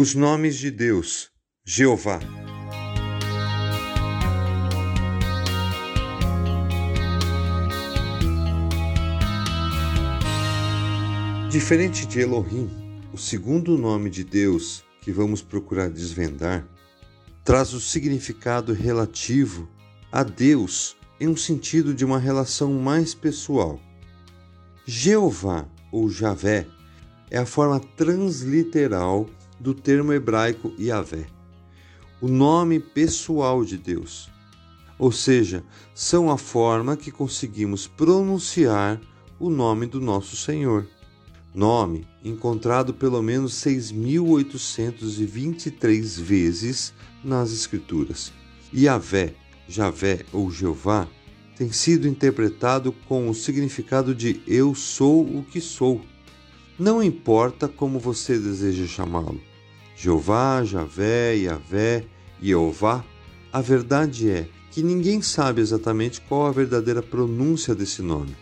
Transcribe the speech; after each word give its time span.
Os 0.00 0.14
nomes 0.14 0.56
de 0.56 0.70
Deus: 0.70 1.28
Jeová. 1.66 2.20
Diferente 11.50 12.06
de 12.06 12.20
Elohim, 12.20 12.70
o 13.12 13.18
segundo 13.18 13.76
nome 13.76 14.08
de 14.08 14.22
Deus 14.22 14.84
que 15.00 15.10
vamos 15.10 15.42
procurar 15.42 15.90
desvendar 15.90 16.64
traz 17.42 17.74
o 17.74 17.80
significado 17.80 18.72
relativo 18.72 19.68
a 20.12 20.22
Deus 20.22 20.96
em 21.18 21.26
um 21.26 21.36
sentido 21.36 21.92
de 21.92 22.04
uma 22.04 22.20
relação 22.20 22.72
mais 22.72 23.16
pessoal. 23.16 23.80
Jeová 24.86 25.66
ou 25.90 26.08
Javé 26.08 26.68
é 27.32 27.38
a 27.38 27.44
forma 27.44 27.80
transliteral 27.96 29.28
do 29.58 29.74
termo 29.74 30.12
hebraico 30.12 30.72
Yahvé, 30.78 31.26
o 32.20 32.28
nome 32.28 32.78
pessoal 32.80 33.64
de 33.64 33.78
Deus. 33.78 34.30
Ou 34.98 35.10
seja, 35.12 35.64
são 35.94 36.30
a 36.30 36.36
forma 36.36 36.94
que 36.96 37.10
conseguimos 37.10 37.86
pronunciar 37.86 39.00
o 39.38 39.48
nome 39.48 39.86
do 39.86 40.00
nosso 40.00 40.36
Senhor. 40.36 40.86
Nome 41.54 42.06
encontrado 42.24 42.92
pelo 42.92 43.22
menos 43.22 43.54
6.823 43.54 46.20
vezes 46.20 46.92
nas 47.22 47.52
Escrituras. 47.52 48.32
Yahvé, 48.74 49.34
Javé 49.68 50.24
ou 50.32 50.50
Jeová 50.50 51.06
tem 51.56 51.72
sido 51.72 52.06
interpretado 52.06 52.92
com 53.08 53.28
o 53.28 53.34
significado 53.34 54.14
de 54.14 54.40
eu 54.46 54.74
sou 54.74 55.22
o 55.22 55.42
que 55.42 55.60
sou. 55.60 56.00
Não 56.78 57.02
importa 57.02 57.66
como 57.66 57.98
você 57.98 58.38
deseja 58.38 58.86
chamá-lo. 58.86 59.40
Jeová, 60.00 60.62
Javé, 60.62 61.34
Yahvé, 61.34 62.04
Jeová. 62.40 63.04
A 63.52 63.60
verdade 63.60 64.30
é 64.30 64.48
que 64.70 64.80
ninguém 64.80 65.20
sabe 65.20 65.60
exatamente 65.60 66.20
qual 66.20 66.46
a 66.46 66.52
verdadeira 66.52 67.02
pronúncia 67.02 67.74
desse 67.74 68.00
nome. 68.00 68.36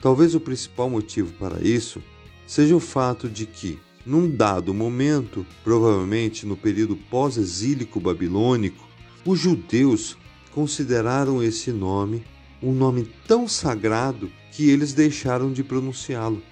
Talvez 0.00 0.34
o 0.34 0.40
principal 0.40 0.88
motivo 0.88 1.34
para 1.34 1.60
isso 1.60 2.02
seja 2.46 2.74
o 2.74 2.80
fato 2.80 3.28
de 3.28 3.44
que, 3.44 3.78
num 4.06 4.26
dado 4.34 4.72
momento, 4.72 5.44
provavelmente 5.62 6.46
no 6.46 6.56
período 6.56 6.96
pós-exílico 6.96 8.00
babilônico, 8.00 8.88
os 9.22 9.38
judeus 9.38 10.16
consideraram 10.54 11.42
esse 11.42 11.72
nome 11.72 12.24
um 12.62 12.72
nome 12.72 13.06
tão 13.26 13.46
sagrado 13.46 14.30
que 14.50 14.70
eles 14.70 14.94
deixaram 14.94 15.52
de 15.52 15.62
pronunciá-lo. 15.62 16.42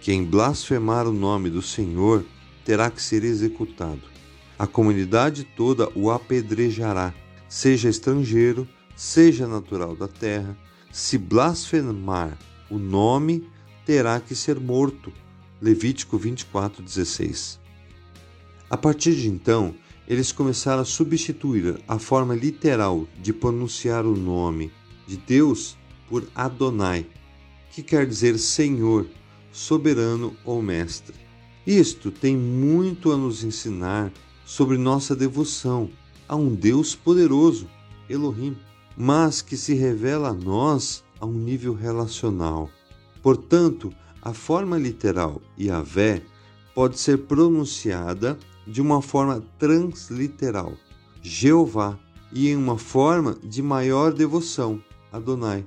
Quem 0.00 0.24
blasfemar 0.24 1.06
o 1.06 1.12
nome 1.12 1.48
do 1.48 1.62
Senhor 1.62 2.24
terá 2.66 2.90
que 2.90 3.00
ser 3.00 3.22
executado. 3.22 4.02
A 4.58 4.66
comunidade 4.66 5.44
toda 5.44 5.88
o 5.94 6.10
apedrejará, 6.10 7.14
seja 7.48 7.88
estrangeiro, 7.88 8.68
seja 8.96 9.46
natural 9.46 9.94
da 9.94 10.08
terra. 10.08 10.58
Se 10.90 11.16
blasfemar 11.16 12.36
o 12.68 12.76
nome, 12.76 13.48
terá 13.84 14.18
que 14.18 14.34
ser 14.34 14.58
morto. 14.58 15.12
Levítico 15.62 16.18
24:16. 16.18 17.60
A 18.68 18.76
partir 18.76 19.14
de 19.14 19.28
então, 19.28 19.74
eles 20.08 20.32
começaram 20.32 20.82
a 20.82 20.84
substituir 20.84 21.80
a 21.86 22.00
forma 22.00 22.34
literal 22.34 23.06
de 23.22 23.32
pronunciar 23.32 24.04
o 24.04 24.16
nome 24.16 24.72
de 25.06 25.16
Deus 25.16 25.78
por 26.08 26.26
Adonai, 26.34 27.06
que 27.70 27.82
quer 27.82 28.06
dizer 28.06 28.38
Senhor, 28.38 29.06
soberano 29.52 30.36
ou 30.44 30.60
mestre. 30.60 31.25
Isto 31.66 32.12
tem 32.12 32.36
muito 32.36 33.10
a 33.10 33.16
nos 33.16 33.42
ensinar 33.42 34.12
sobre 34.44 34.78
nossa 34.78 35.16
devoção 35.16 35.90
a 36.28 36.36
um 36.36 36.54
Deus 36.54 36.94
poderoso, 36.94 37.68
Elohim, 38.08 38.56
mas 38.96 39.42
que 39.42 39.56
se 39.56 39.74
revela 39.74 40.28
a 40.28 40.32
nós 40.32 41.02
a 41.20 41.26
um 41.26 41.32
nível 41.32 41.74
relacional. 41.74 42.70
Portanto, 43.20 43.92
a 44.22 44.32
forma 44.32 44.78
literal 44.78 45.42
Yahvé 45.58 46.22
pode 46.72 47.00
ser 47.00 47.18
pronunciada 47.18 48.38
de 48.64 48.80
uma 48.80 49.02
forma 49.02 49.42
transliteral, 49.58 50.72
Jeová, 51.20 51.98
e 52.32 52.48
em 52.48 52.56
uma 52.56 52.78
forma 52.78 53.36
de 53.42 53.62
maior 53.62 54.12
devoção, 54.12 54.80
Adonai. 55.12 55.64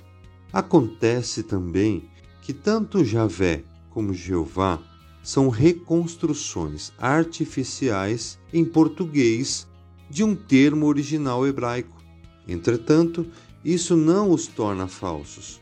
Acontece 0.54 1.44
também 1.44 2.10
que 2.42 2.54
tanto 2.54 3.04
Javé 3.04 3.64
como 3.90 4.14
Jeová 4.14 4.80
são 5.22 5.50
reconstruções 5.50 6.92
artificiais 6.98 8.40
em 8.54 8.64
português 8.66 9.68
de 10.10 10.24
um 10.24 10.36
termo 10.36 10.88
original 10.88 11.46
hebraico. 11.46 12.02
Entretanto, 12.48 13.28
isso 13.64 13.96
não 13.96 14.32
os 14.32 14.48
torna 14.48 14.88
falsos. 14.88 15.62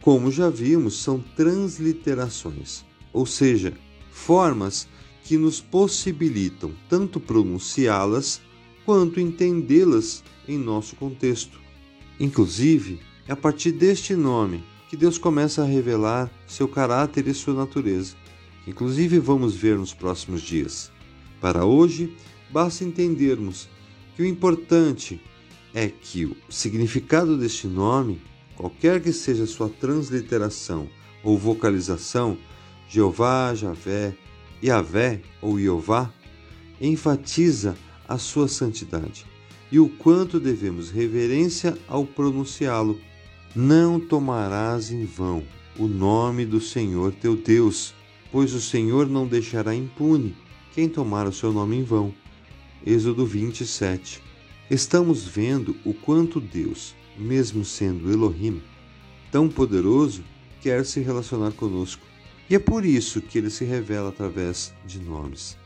Como 0.00 0.30
já 0.30 0.48
vimos, 0.48 1.02
são 1.02 1.20
transliterações, 1.36 2.84
ou 3.12 3.26
seja, 3.26 3.74
formas 4.10 4.88
que 5.24 5.36
nos 5.36 5.60
possibilitam 5.60 6.72
tanto 6.88 7.18
pronunciá-las 7.18 8.40
quanto 8.84 9.20
entendê-las 9.20 10.22
em 10.46 10.56
nosso 10.56 10.94
contexto. 10.96 11.60
Inclusive, 12.18 13.00
é 13.26 13.32
a 13.32 13.36
partir 13.36 13.72
deste 13.72 14.14
nome 14.14 14.64
que 14.88 14.96
Deus 14.96 15.18
começa 15.18 15.62
a 15.62 15.66
revelar 15.66 16.30
seu 16.46 16.68
caráter 16.68 17.26
e 17.26 17.34
sua 17.34 17.54
natureza, 17.54 18.14
inclusive 18.66 19.18
vamos 19.18 19.54
ver 19.54 19.78
nos 19.78 19.94
próximos 19.94 20.42
dias. 20.42 20.90
Para 21.40 21.64
hoje, 21.64 22.16
basta 22.50 22.84
entendermos 22.84 23.68
que 24.14 24.22
o 24.22 24.26
importante 24.26 25.20
é 25.74 25.88
que 25.88 26.24
o 26.24 26.36
significado 26.48 27.36
deste 27.36 27.66
nome, 27.66 28.20
qualquer 28.56 29.00
que 29.00 29.12
seja 29.12 29.46
sua 29.46 29.68
transliteração 29.68 30.88
ou 31.22 31.36
vocalização, 31.36 32.38
Jeová, 32.88 33.54
Javé, 33.54 34.16
Yahvé 34.62 35.20
ou 35.42 35.58
Jeová, 35.58 36.10
enfatiza 36.80 37.76
a 38.08 38.18
sua 38.18 38.48
santidade 38.48 39.26
e 39.70 39.78
o 39.78 39.88
quanto 39.88 40.38
devemos 40.38 40.90
reverência 40.90 41.76
ao 41.88 42.06
pronunciá-lo 42.06 43.00
não 43.54 43.98
tomarás 43.98 44.90
em 44.90 45.04
vão 45.04 45.42
o 45.78 45.86
nome 45.86 46.46
do 46.46 46.60
Senhor 46.60 47.12
teu 47.12 47.36
Deus, 47.36 47.94
pois 48.30 48.54
o 48.54 48.60
Senhor 48.60 49.08
não 49.08 49.26
deixará 49.26 49.74
impune 49.74 50.36
quem 50.74 50.88
tomar 50.88 51.26
o 51.26 51.32
seu 51.32 51.52
nome 51.52 51.76
em 51.76 51.82
vão. 51.82 52.14
Êxodo 52.84 53.24
27. 53.24 54.22
Estamos 54.70 55.24
vendo 55.24 55.76
o 55.84 55.94
quanto 55.94 56.40
Deus, 56.40 56.94
mesmo 57.16 57.64
sendo 57.64 58.12
Elohim, 58.12 58.60
tão 59.30 59.48
poderoso, 59.48 60.22
quer 60.60 60.84
se 60.84 61.00
relacionar 61.00 61.52
conosco. 61.52 62.02
E 62.48 62.54
é 62.54 62.58
por 62.58 62.84
isso 62.84 63.20
que 63.20 63.38
ele 63.38 63.50
se 63.50 63.64
revela 63.64 64.08
através 64.08 64.74
de 64.86 65.00
nomes. 65.00 65.56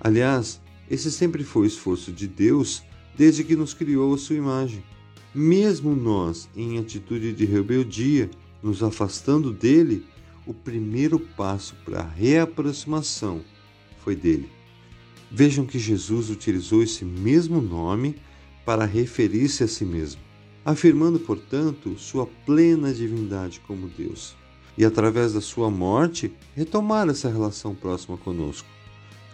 Aliás, 0.00 0.60
esse 0.90 1.10
sempre 1.10 1.44
foi 1.44 1.62
o 1.62 1.66
esforço 1.66 2.12
de 2.12 2.26
Deus 2.26 2.82
desde 3.16 3.44
que 3.44 3.56
nos 3.56 3.72
criou 3.72 4.14
a 4.14 4.18
sua 4.18 4.36
imagem. 4.36 4.82
Mesmo 5.34 5.94
nós, 5.94 6.48
em 6.56 6.78
atitude 6.78 7.32
de 7.32 7.44
rebeldia, 7.44 8.30
nos 8.62 8.82
afastando 8.82 9.52
dele, 9.52 10.04
o 10.46 10.52
primeiro 10.52 11.18
passo 11.18 11.74
para 11.84 12.00
a 12.00 12.08
reaproximação 12.08 13.42
foi 14.02 14.16
dele. 14.16 14.48
Vejam 15.30 15.64
que 15.64 15.78
Jesus 15.78 16.30
utilizou 16.30 16.82
esse 16.82 17.04
mesmo 17.04 17.60
nome 17.60 18.16
para 18.64 18.84
referir-se 18.84 19.64
a 19.64 19.68
si 19.68 19.84
mesmo, 19.84 20.20
afirmando, 20.64 21.18
portanto, 21.18 21.98
sua 21.98 22.26
plena 22.44 22.92
divindade 22.92 23.60
como 23.66 23.88
Deus, 23.88 24.36
e 24.76 24.84
através 24.84 25.32
da 25.32 25.40
sua 25.40 25.70
morte 25.70 26.32
retomar 26.54 27.08
essa 27.08 27.30
relação 27.30 27.74
próxima 27.74 28.16
conosco. 28.16 28.68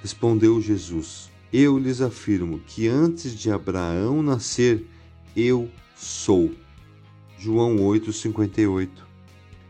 Respondeu 0.03 0.61
Jesus: 0.61 1.31
Eu 1.53 1.79
lhes 1.79 2.01
afirmo 2.01 2.61
que 2.61 2.87
antes 2.87 3.35
de 3.35 3.51
Abraão 3.51 4.23
nascer, 4.23 4.87
eu 5.37 5.69
sou. 5.97 6.53
João 7.39 7.77
8:58. 7.77 9.08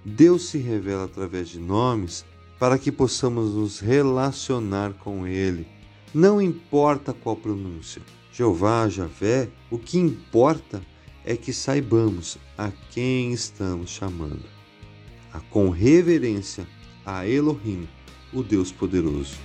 Deus 0.09 0.49
se 0.49 0.59
revela 0.59 1.05
através 1.05 1.49
de 1.49 1.61
nomes 1.61 2.25
para 2.59 2.79
que 2.79 2.91
possamos 2.91 3.55
nos 3.55 3.79
relacionar 3.79 4.95
com 4.95 5.27
ele. 5.27 5.67
Não 6.13 6.43
importa 6.43 7.13
qual 7.13 7.37
pronúncia. 7.37 8.03
Jeová, 8.33 8.89
Javé, 8.89 9.49
o 9.71 9.79
que 9.79 9.99
importa 9.99 10.83
é 11.25 11.37
que 11.37 11.53
saibamos 11.53 12.39
a 12.57 12.73
quem 12.91 13.33
estamos 13.33 13.91
chamando. 13.91 14.45
A 15.33 15.41
com 15.41 15.69
reverência 15.69 16.67
a 17.05 17.27
Elohim, 17.27 17.87
o 18.33 18.43
Deus 18.43 18.73
poderoso. 18.73 19.37